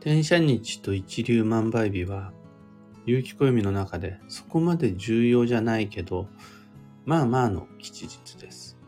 [0.00, 2.32] 天赦日と一粒万倍日は、
[3.04, 6.26] 有機暦の中でそこまで重要じゃないけど、
[7.04, 8.78] まあまあの吉日です。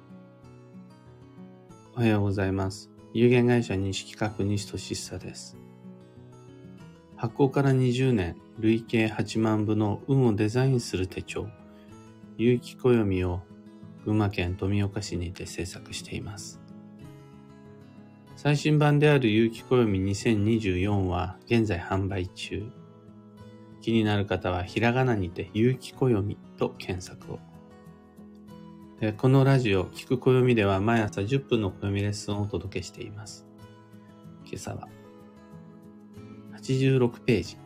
[1.95, 2.91] おはようございます。
[3.13, 5.59] 有限会社西企画西俊久です。
[7.17, 11.47] 発行から20年、累計8万部の運をデザインする手帳、
[12.39, 13.43] 有機暦を
[14.07, 16.62] 群馬県富岡市にて制作しています。
[18.43, 22.65] 最新版である有機暦2024は現在販売中。
[23.81, 27.39] 気になる方はひらがなにて有機暦と検索を。
[29.17, 33.47] このラジオ、聞く暦では毎朝10分の暦レッスンをお届けしています。
[34.45, 34.89] 今朝は
[36.61, 37.59] 86ページ、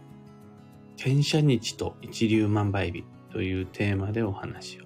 [0.99, 4.85] 転写日と一粒万倍日というテーマでお話を。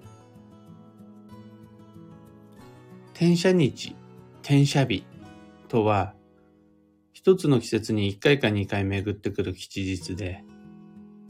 [3.13, 3.93] 転写日、
[4.41, 5.03] 転写日
[5.71, 6.15] とは、
[7.13, 10.43] 一つの季節に一回か二回巡ってくる吉日で、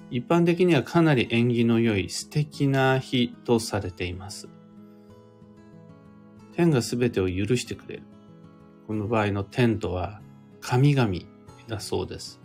[0.09, 4.49] 一般的にはかなり縁起の良い素敵な日とされています。
[6.53, 8.03] 天が全てを許してくれる。
[8.87, 10.21] この場合の天とは
[10.59, 11.13] 神々
[11.67, 12.41] だそうです。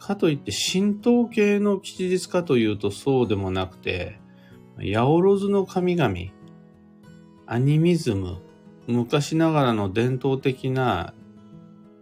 [0.00, 4.18] かといって神道系の吉日かというとそうでもなくて、
[4.78, 6.16] 八百万の神々、
[7.46, 8.42] アニミズム、
[8.86, 11.14] 昔ながらの伝統的な、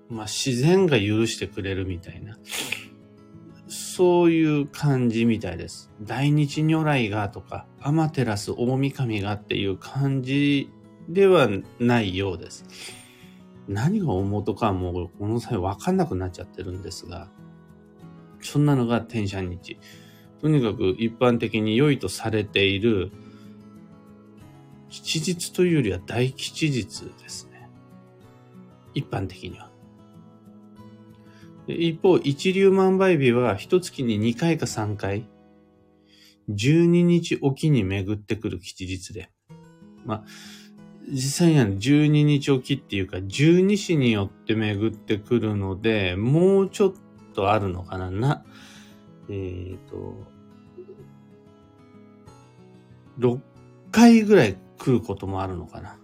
[0.08, 2.38] まあ、自然が許してくれるみたいな、
[3.68, 5.90] そういう感じみたいです。
[6.02, 10.70] 大日如来がとか、アマテラス大神がっていう感じ
[11.08, 12.64] ではないようです。
[13.66, 17.28] 何が大元かもうこの際わかんなくなっちゃってるんですが、
[18.40, 19.78] そんなのが天赦日。
[20.40, 23.10] とにかく一般的に良いとされている
[25.02, 27.68] 吉日というよりは大吉日ですね。
[28.94, 29.70] 一般的には。
[31.66, 35.26] 一方、一粒万倍日は一月に2回か3回、
[36.48, 39.30] 12日おきに巡ってくる吉日で。
[40.04, 40.24] まあ、
[41.10, 46.92] 実際には12日おきっていうか、十二支によって巡ってくるので、もうちょっ
[47.34, 48.44] とあるのかなな。
[49.28, 50.14] えっ、ー、と、
[53.18, 53.53] 6
[53.94, 55.96] 回ぐらい来ることもあるのかな。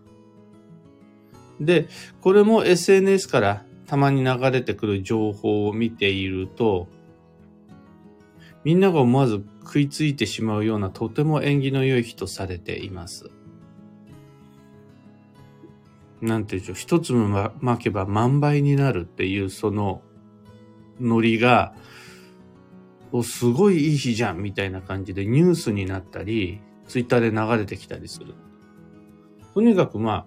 [1.61, 1.89] で、
[2.21, 6.87] これも SNS からたまに流れてくる情報を見ていると、
[8.63, 13.33] みんなが思わず食いついてしまうようなとても縁起の良い日とされています。
[16.21, 20.01] なんていうでしょう、一つも巻けば万倍になるっていうその
[21.01, 21.75] ノリが、
[23.11, 28.35] お、すごいいい日じゃんみたいな感じでニュースになったり、ツイッターで流れてきたりする。
[29.55, 30.27] とにかくま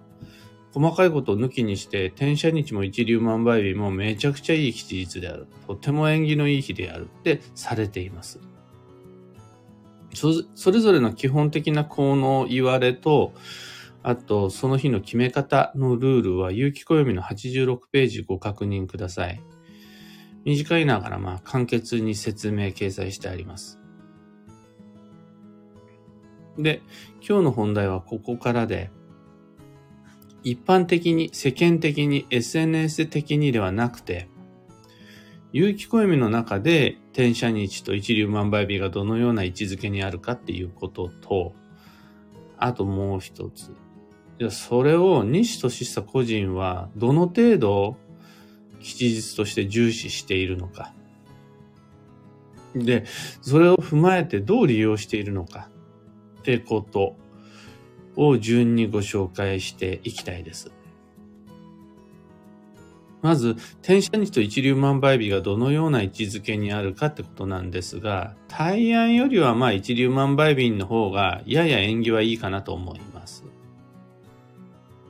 [0.72, 5.46] 細かいことを抜きにして、転写日も一粒万倍日もめちゃくちゃいい吉日である。
[5.66, 8.40] とても縁起のいい日であるってされています。
[10.14, 13.34] そそれぞれの基本的な効能言われと、
[14.02, 19.42] あと、その日の決め方のルールは、有機暦の86ページご確認ください。
[20.46, 23.83] 短いながら、まあ、簡潔に説明掲載してあります。
[26.58, 26.82] で、
[27.26, 28.90] 今日の本題はここからで、
[30.42, 34.28] 一般的に、世間的に、SNS 的にではなくて、
[35.52, 41.54] 有機暦の中で転写日と一粒万倍日がどのような位置づけにあるかっていうことと、
[42.58, 43.72] あともう一つ。
[44.40, 47.96] じゃそれを西俊久個人はどの程度
[48.80, 50.92] 吉日として重視しているのか。
[52.74, 53.04] で、
[53.40, 55.68] それを踏まえてどう利用しているのか
[56.44, 57.16] ってこと
[58.16, 60.70] を順にご紹介していきたいです。
[63.22, 73.44] まず、転写日と一粒万倍日がどのような位置づけにあるかってことなんですが、大安よりはまあ一粒万倍日の方がやや縁起はいいかなと思います。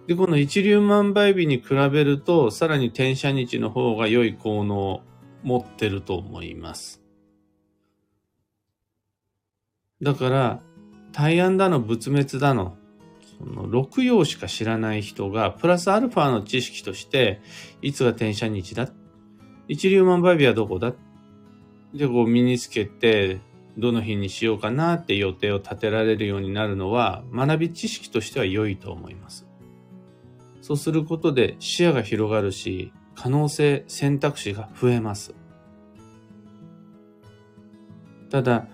[0.06, 5.03] で、この一粒万倍日に比べると、さらに転写日の方が良い効能を
[5.43, 7.03] 持ってると思います。
[10.00, 10.62] だから、
[11.14, 12.76] 大安だの仏滅だの、
[13.38, 17.40] その六曜しか知らない人が、プラスアルファの知識として、
[17.82, 18.88] いつが転写日だ？
[19.69, 20.93] 一粒万倍日はどこだ？
[21.94, 23.40] で、こう身につけて、
[23.78, 29.46] どの日にしようかなって予定を立てられるようになるのは、学び知識としては良いと思います。
[30.62, 35.32] そうすることで視野が広がるし、可能性、選択肢が増えます。
[38.31, 38.66] ただ、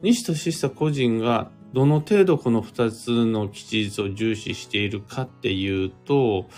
[0.00, 6.48] 西俊久個人がどの程度この二つの吉日を重視しているかっていうと、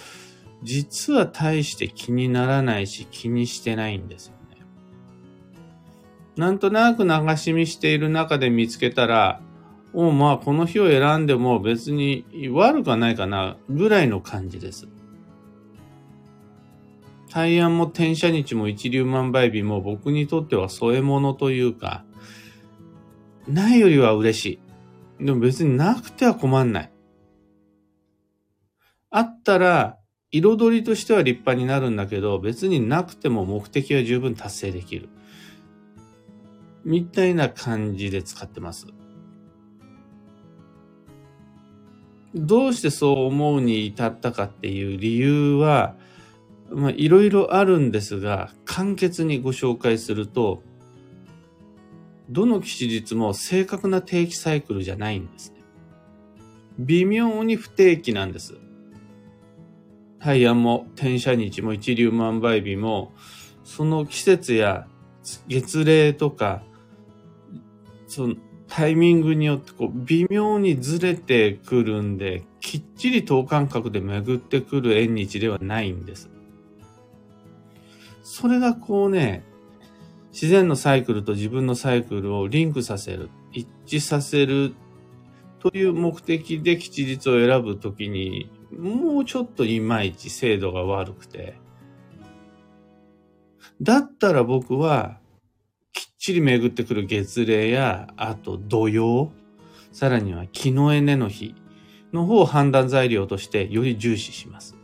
[0.62, 4.62] 実は大して気にならないし気にしてないんですよね。
[6.36, 9.40] なんとなく流し見している中で見つけたら、
[9.92, 14.86] おまあこの日を選んでも別に悪くはないかなぐらいの感じです。
[17.32, 22.04] 大安も転写日も一粒万倍日も僕にとっては添え物というか、
[23.48, 24.58] ないよりは嬉しい。
[25.20, 26.92] でも別になくては困んない。
[29.10, 29.98] あったら、
[30.32, 35.08] 彩りとしては立派になるんだけど、別になくても目的は十分達成できる。
[36.84, 38.86] みたいな感じで使ってます。
[42.34, 45.96] どうしてそう思うに至ったかっていう理由は、
[46.70, 50.62] まあ、いろいろあるんですが、簡潔にご紹介すると、
[52.30, 55.60] どの吉日も正確な定期サイクルじゃないんですね。
[56.78, 58.54] 微妙に不定期なんです。
[60.20, 63.12] 大安も転写日も一粒万倍日も、
[63.64, 64.86] その季節や
[65.48, 66.62] 月齢とか、
[68.06, 68.36] その
[68.68, 76.30] タイミングによってこう微妙にずれてくるんで、きっちり等間隔で巡ってくる縁日ではないんです。
[78.22, 79.42] それがこうね、
[80.32, 84.74] 自然のサイクルと自分のサイクルをリンクさせる、一致させる
[85.58, 91.54] という目的で吉日を選ぶときに、もうちょっといまいち精度が悪くて。
[93.82, 95.18] だったら僕は、
[95.92, 99.32] きっちり巡ってくる月齢や、あと土曜、
[99.92, 101.54] さらには気のエネの日
[102.12, 104.79] の方を判断材料としてより重視します。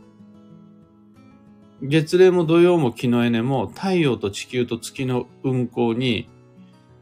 [1.81, 6.27] 月齢も土曜も木のエネも太陽と地球と月の運行に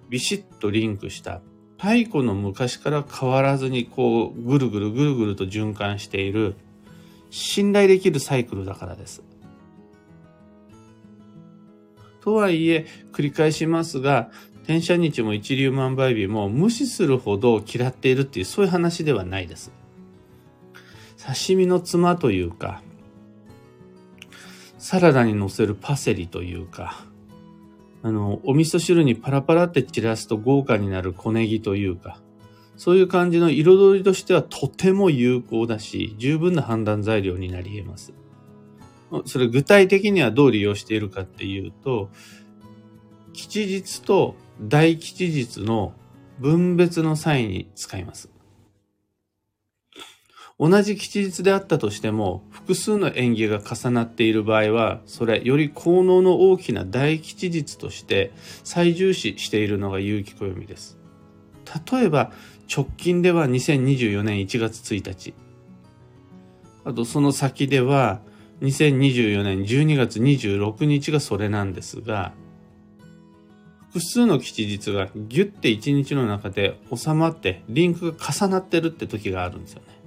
[0.10, 1.42] ビシッとリンクした
[1.78, 6.56] 太古の昔から変わらずにこうぐるぐるぐるぐると循環している
[7.30, 9.24] 信頼できるサイクルだからです。
[12.22, 14.32] とはいえ繰り返しますが
[14.64, 19.72] 転写日も一粒万倍日も無視するほど嫌っているっていうそういう話ではないです。
[21.18, 22.82] 刺身の妻というか
[24.86, 27.08] サラダに乗せるパセリというか、
[28.04, 32.22] あの、お味噌汁にパラパラって散らすと豪華になる小ネギというか、
[32.78, 38.14] そういう感じの彩りとしてはとても有効だし、十分な判断材料になり得ます。
[39.26, 42.12] それ具体的にはどう利用しているかっていうと、
[43.34, 45.96] 吉日と大吉日の
[46.38, 48.30] 分別の際に使います。
[50.58, 58.32] 同じ吉日であったとしても、複数の縁起が重なっている場合は、それより効能の大きな大吉日として
[58.64, 60.98] 最重視しているのが有機暦です。
[61.92, 62.32] 例えば、
[62.74, 65.34] 直近では2024年1月1日。
[66.86, 68.22] あと、その先では、
[68.62, 72.34] 2024年12月26日がそれなんですが、
[73.90, 80.05] 複数の吉日がギュッて1日の中で収まってリンクが重なってるって時があるんですよね。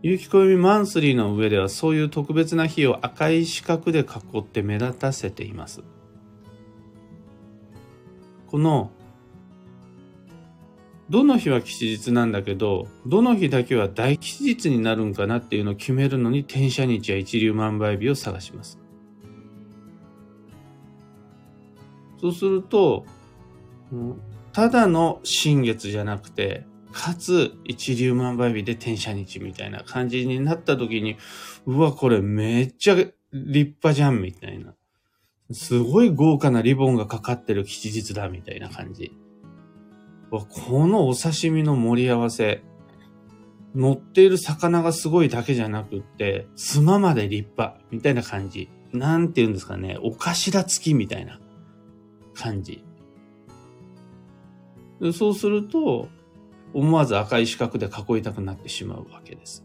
[0.00, 5.82] 有機暦マンスリーの上ではそういう特別な日を赤い四角で囲って目立たせています。
[8.46, 8.92] この
[11.10, 18.78] どの日は吉日なんだけど、どの日だけは大吉日になるんかなっていうのを決めるのに転写日や一粒万倍日を探します。
[22.20, 23.06] そうすると、
[24.52, 26.66] ただの新月じゃなくて、
[26.98, 31.16] かつ一粒万倍日で転写日みたいな感じになった時に、
[31.64, 34.74] うわ、これめっちゃ立派じゃんみたいな。
[35.52, 39.12] すごい豪華なリボンがかかってる吉日だみたいな感じ。
[40.32, 42.64] わ、このお刺身の盛り合わせ、
[43.76, 48.68] 乗っている魚がすごいだけじゃなくって、妻まで立派みたいな感じ。
[48.92, 51.38] なんて言うんですかね、お頭付きみたいな
[52.34, 52.82] 感じ。
[55.12, 56.08] そうすると、
[56.74, 59.64] 思わず赤い四角で囲いたくなってしまうわけです。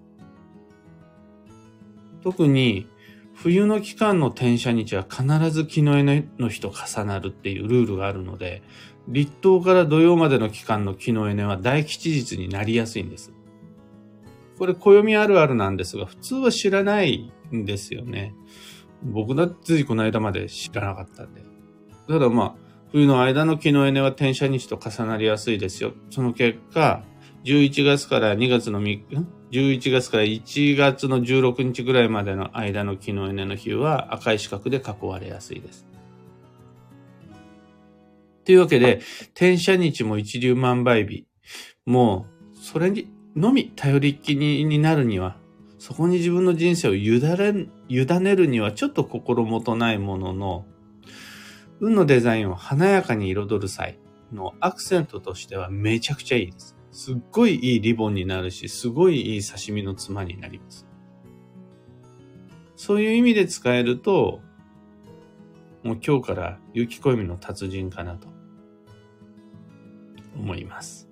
[2.24, 2.88] 特に
[3.34, 6.04] 冬の期間の転写日は必ず木の絵
[6.38, 8.64] の日と重なるっていうルールがあるので、
[9.08, 13.34] 立冬から土曜までの期間の木の絵は大吉日になりやすいんです。
[14.58, 18.34] これ暦あるあるなんですが、普通は知らないんですよね。
[19.04, 21.44] 僕だってついこの間まで知らなかったんで。
[22.08, 22.63] ただまあ、
[22.94, 25.94] 冬の間の木のエネは転写日と重なりやすいですよ。
[26.12, 27.04] その結果、
[27.44, 35.88] 11月から2月の3日、11月から1月の16日ぐらいまでの間の木のエネの日は赤い四角で囲われやすいです。
[38.46, 41.26] というわけで、転写日も一粒万倍日
[41.88, 45.38] もう、それにのみ頼りっきりになるには、
[45.80, 50.66] そこに自分の人生を委ね委ねるにはちょっと心もとないものの、
[51.84, 54.00] 運のデザインを華やかに彩る際
[54.32, 56.78] のアクセントとしてはめちゃくちゃいいです。
[56.94, 60.88] すっごいいいリボンになるし、すごいいい刺身のつまになります。
[62.78, 64.40] そういう意味で使えると、
[65.84, 68.30] もう今日から雪暦の達人かなと
[70.38, 71.10] 思います。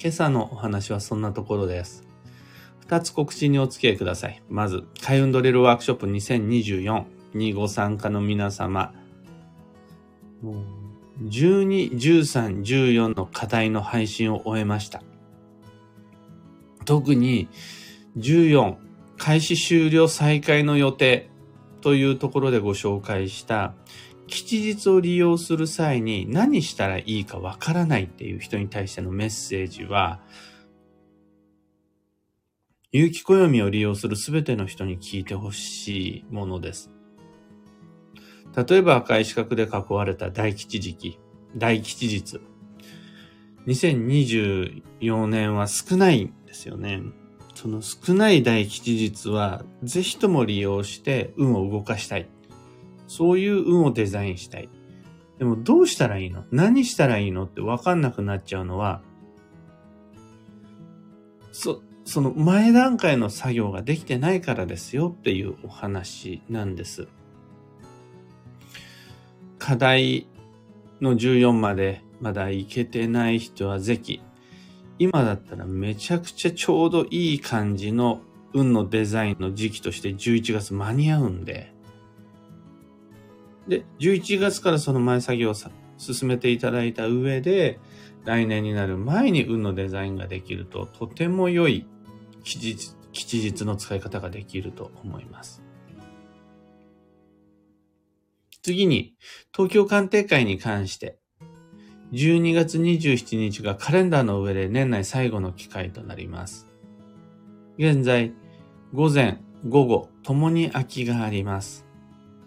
[0.00, 2.02] 今朝のお話はそんなところです。
[2.80, 4.42] 二つ告知にお付き合いください。
[4.48, 8.92] まず、開運ドリルワークショップ2024にご参加の皆様、
[11.22, 15.02] 12、13、14の課題の配信を終えました。
[16.84, 17.48] 特に
[18.18, 18.76] 14、
[19.18, 21.30] 開始終了再開の予定
[21.80, 23.74] というところでご紹介した
[24.26, 30.20] 吉日を利用する際に何したらいいかわからないっていう人に対してのメッセージは、
[32.92, 36.95] 有機暦を利用するすべての人に聞いてほしいものです。
[38.56, 41.18] 例えば赤い四角で囲われた大吉時期、
[41.56, 42.40] 大吉日。
[43.66, 47.02] 2024年は少ないんですよね。
[47.54, 52.28] その少ない大吉日は、ぜひとも利用して運を動かしたい。
[53.08, 54.68] そういう運をデザインしたい。
[55.38, 56.44] でもどうしたらいいの？
[56.50, 59.02] 何したらいいのってわかんなくなっちゃうのは、
[61.52, 67.08] そ、その前段階の作業ができてないからですよっていうお話なんです。
[69.66, 70.28] 課題
[71.00, 74.22] の14までまだいけてない人はぜひ、
[75.00, 78.20] 今だったらめちゃくちゃちょうどいい感じの
[78.54, 81.74] 運のデザインの時期として11月間に合うんで、
[83.66, 87.80] で、11月からその前作業を進めていただいた上で、
[88.24, 91.88] 来年になる前に運のデザインができると、とても良い
[92.44, 95.65] 吉日吉日の使い方ができると思います。
[98.66, 99.14] 次に、
[99.54, 101.20] 東京鑑定会に関して、
[102.10, 106.66] 12月27日がカレンダーの上で年内最後の機会となります。
[107.78, 108.34] 現在、
[108.92, 111.86] 午前、午後、ともに空きがあります。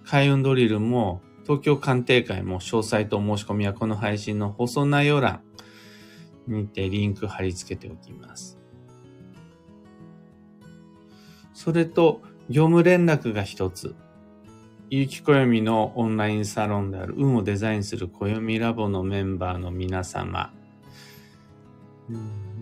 [0.04, 5.42] 開運ドリルも東京鑑定会も詳細と申し込みはこの配信の放送内容欄
[6.48, 8.60] にてリンク貼り付けておきます。
[11.54, 13.96] それと、業務連絡が一つ。
[14.92, 20.52] 有機暦のオンラインサロンである運をデザインする暦ラボのメンバーの皆様、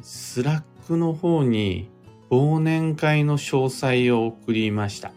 [0.01, 1.89] Slack の方に
[2.29, 5.13] 忘年会の詳細を送りました。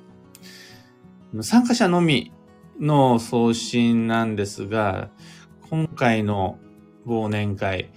[1.40, 2.32] 参加者のみ
[2.78, 5.10] の送信なんですが、
[5.68, 6.58] 今回の
[7.06, 7.90] 忘年会、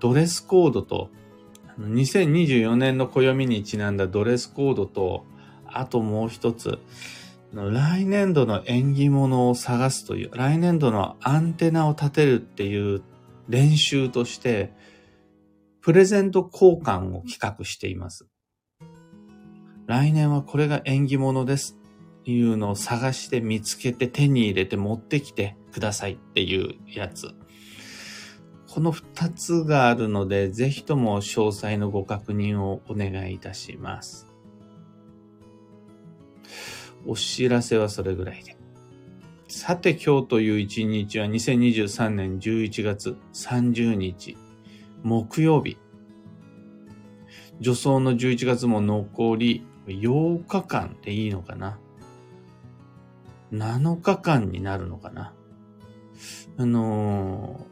[0.00, 1.08] ドレスコードと、
[1.78, 5.24] 2024年の暦にちなんだドレスコードと、
[5.64, 6.78] あともう一つ、
[7.52, 13.02] 来年度の縁起物を探すという、来年度のアンテナを立てるっていう
[13.48, 14.72] 練習として、
[15.80, 18.28] プレゼント交換を企画しています。
[19.86, 21.76] 来年はこれが縁起物です
[22.20, 27.34] っていうのを探して見つけて手に入れて持ってきてくださいっていうやつ。
[28.72, 34.28] この二つがあるので、ぜひとも詳細のご確認をお願いいたします。
[37.06, 38.56] お知らせはそれぐらいで。
[39.48, 44.36] さて今日という一日は2023年11月30日、
[45.02, 45.76] 木曜日。
[47.62, 51.78] 助走の11月も残り8日間でいいのかな
[53.52, 55.34] ？7日間になるのかな？
[56.56, 57.66] あの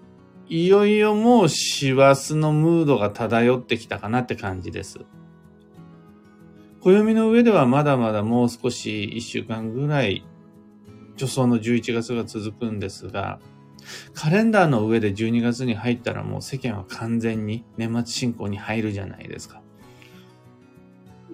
[0.49, 5.01] ー、いよいよもう師走のムードが漂ってきたかなって感じです。
[6.81, 10.25] 暦の上ではまだまだもう少し1週間ぐらい
[11.17, 13.41] 助走の11月が続くんですが、
[14.15, 19.61] カレンダーの上で12月に入ったらもう世間は完全に年末進行に入るじゃないですか。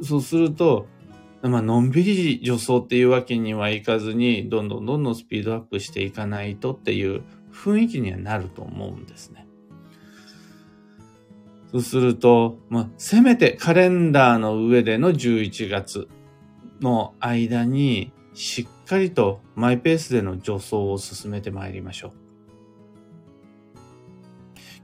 [0.02, 0.86] そうすると、
[1.42, 7.22] まあのんびり助走っていうわけにはいかずに、どんどんどんどんスピードアップしていかないとっていう
[7.52, 9.46] 雰囲気にはなると思うんですね。
[11.74, 16.06] そうすると、まあ、せめてカレンダーの上での11月
[16.80, 22.12] の間に、しっかりとマイペースでの助走を進めてまいりましょう。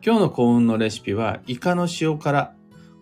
[0.04, 2.56] 今日の幸運のレシピは、イカの塩辛。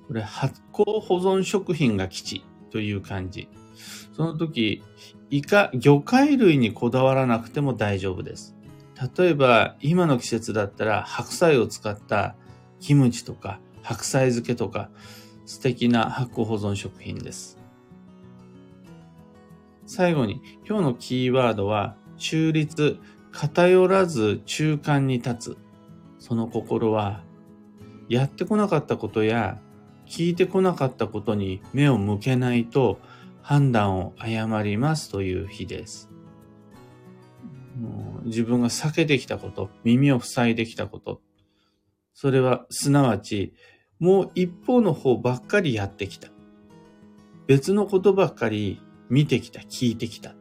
[0.07, 3.49] これ、発酵保存食品が基地という感じ。
[4.13, 4.83] その時、
[5.31, 8.55] イカ、魚介類にこだわらなくても大丈夫です。
[9.17, 12.37] 例えば、今の季節だったら白菜を使った
[12.81, 14.91] キムチとか白菜漬けとか
[15.47, 17.57] 素敵な発酵保存食品です。
[19.87, 22.99] 最後に今日のキーワードは中立、
[23.33, 25.57] 偏らず中間に立つ。
[26.19, 27.23] その心は、
[28.11, 29.59] やってこなかったことや
[30.07, 32.99] 聞いてこなかったことに目を向けないと
[33.41, 36.11] 判断を誤りますという日です。
[38.25, 41.23] 自分が避けてきたこと、耳を塞いできたこと、
[42.13, 43.55] それはすなわち
[43.99, 46.29] もう一方の方ばっかりやってきた。
[47.47, 50.31] 別のことばっかり見てきた、聞いてきた。
[50.31, 50.35] っ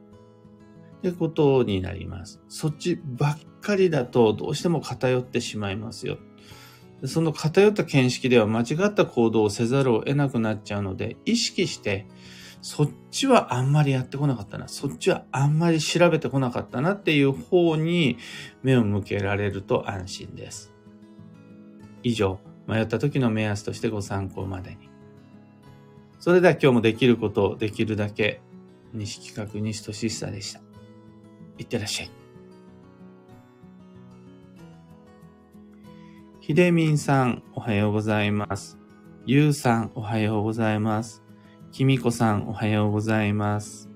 [1.02, 2.42] てことになります。
[2.50, 6.18] そっちばっかりだとどうしても偏ってしまいますよ。
[7.06, 12.08] その偏った見識では間違った行動をせざるを得なくなっちゃうので、意識して、
[12.62, 18.18] そっちはあんまりやってこなかったな、そっちはあんまり調べてこなかったなっていう方に
[18.64, 20.74] 目を向けられると安心です。
[22.02, 24.90] 以上、迷った時の目安としてご参考までに。
[26.20, 28.42] それでは今日もできることをできるだけ、
[28.94, 30.60] 西企画西俊久でした。
[31.58, 32.12] いってらっしゃい。
[36.42, 38.78] ひでみんさん、おはようございます。
[39.26, 41.24] ゆうさん、おはようございます。
[41.72, 43.90] きみこさん、おはようございます。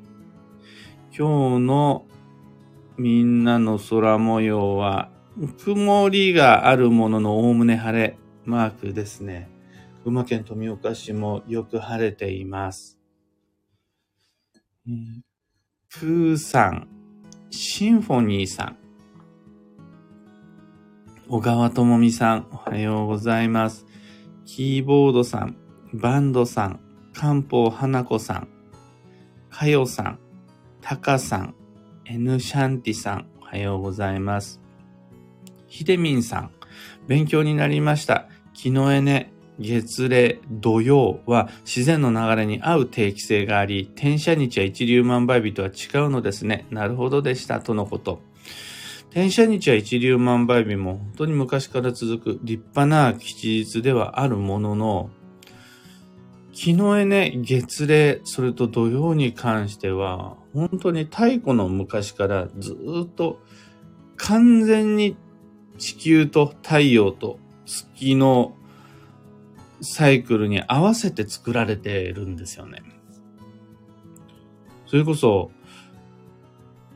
[1.18, 2.06] 今日の
[2.98, 5.10] みんなの空模様は、
[5.64, 9.50] 曇りがあるもののおおむね晴れマークですね。
[10.04, 12.98] 群馬県富岡市もよく晴れています。
[15.90, 16.88] プーさん、
[17.52, 18.78] シンフォニーさん、
[21.28, 23.86] 小川智美さん、おはようございます。
[24.46, 25.56] キーボードさん、
[25.94, 26.80] バンドさん、
[27.14, 28.48] 漢方花子さん、
[29.50, 30.20] かよさん、
[30.82, 31.56] たかさん、
[32.06, 34.60] エヌシャンティさん、おはようございます。
[35.68, 36.52] ひでみんさん、
[37.08, 38.28] 勉強になりました。
[38.54, 46.66] 木のエネ、月齢、土曜は自然の流れに合う定期性があり、転写日や一粒万倍日とは違うのですね。
[46.70, 48.22] なるほどでした、とのこと。
[49.12, 55.10] 転写日や一粒万倍日も本当に昔から続く立派な吉日ではあるものの、
[56.54, 63.40] 昨日ね、月齢、それと土曜に関しては、本当に太古の昔からずっと
[64.18, 65.16] 完全に
[65.82, 68.56] 地球と太陽と月の
[69.82, 72.84] サイクルに合わせて作られているんですよね。
[74.86, 75.50] それこそ、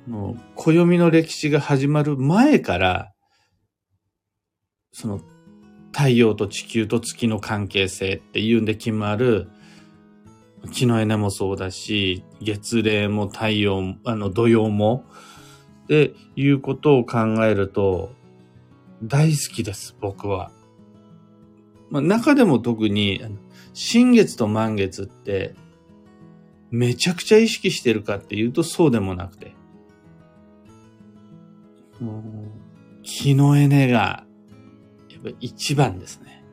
[0.07, 3.11] もう暦の歴史が始まる前から、
[4.91, 5.19] その
[5.91, 9.47] 太陽と地球と月の関係性っていうんで決まる、
[10.71, 15.05] 木の枝もそうだし、月齢も太陽、あの土曜も、
[15.85, 18.13] っていうことを考えると、
[19.03, 20.51] 大好きです、僕は。
[21.89, 23.21] まあ、中でも特に、
[23.73, 25.55] 新月と満月って、
[26.71, 29.53] めちゃくちゃ意識してるかっていうとそうでもなくて。
[33.03, 34.25] 木のエネが、
[35.09, 36.43] やっぱ一番ですね。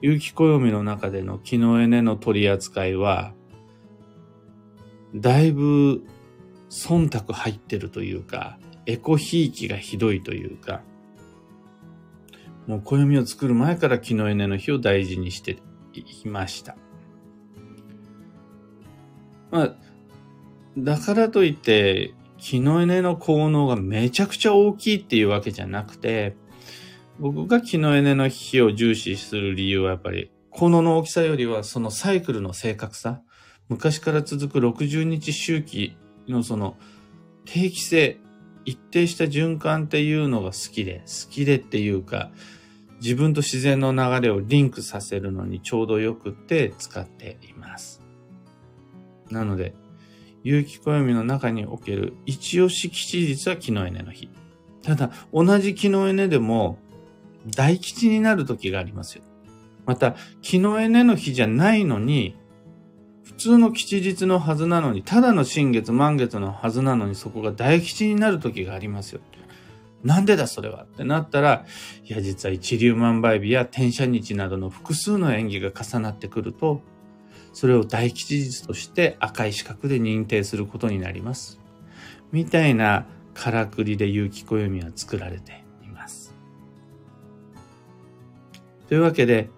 [0.00, 3.34] 有機暦の中での木のエネの取り扱いは、
[5.14, 6.04] だいぶ
[6.70, 10.82] 忖度入ってるというか、エコひいきがひどいというか、
[12.68, 15.56] もう暦を作る前から木のエネの日を大事にして
[15.94, 16.76] いました。
[19.50, 19.74] まあ、
[20.76, 26.36] だからといって、木のエネの効能がめちゃくちゃ大きいっていうわけじゃなくて、
[27.18, 33.22] 僕が木のエネの日を重視する理由はやっぱり、効能の大きさよりはそのサイクルの正確さ、
[33.70, 35.96] 昔から続く60日周期
[36.28, 36.76] のその
[37.46, 38.20] 定期性、
[38.66, 42.30] 一定した循環っていうのが好きで、好きでっていうか、
[43.00, 48.02] 自分と自然の流れをリンクさせるのにちょうどよくって使っています。
[49.30, 49.74] なので、
[50.42, 54.28] 有機暦の中における一押し吉日は木のエネの日。
[54.82, 56.78] ただ、同じ木のエネでも
[57.56, 59.24] 大吉になる時がありますよ。
[59.86, 62.36] また、木のエネの日じゃないのに、
[63.24, 69.20] 普通の吉日のはずなのに、ただの新月満月のはずなのに、そこが大吉になる時がありますよ。
[70.04, 71.66] なんでだそれはってなったら、
[72.04, 76.82] いや実は一粒万倍日や転写日などの複数の演技が重なってくると、
[77.52, 81.58] それを大吉日として赤い四角で認定することになります。
[82.30, 86.34] みたいなからくりで有機暦は作られています。
[88.88, 89.50] というわけで、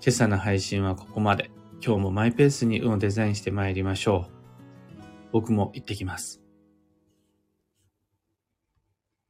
[0.00, 1.50] 今朝の配信はここまで。
[1.84, 4.32] 今日もマイペースに運をデザインして参りましょう。
[5.32, 6.47] 僕も行ってきます。